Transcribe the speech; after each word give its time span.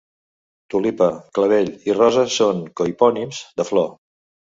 Tulipa, 0.73 1.09
clavell 1.37 1.69
i 1.91 1.95
rosa 1.97 2.23
són 2.37 2.63
cohipònims 2.81 3.43
de 3.61 3.67
flor. 3.69 3.93